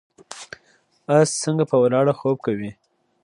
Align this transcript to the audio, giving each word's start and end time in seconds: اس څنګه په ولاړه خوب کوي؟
اس 1.17 1.29
څنګه 1.43 1.63
په 1.71 1.75
ولاړه 1.83 2.13
خوب 2.19 2.37
کوي؟ 2.45 2.71